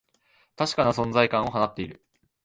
[0.55, 2.03] 確かな存在感を放っている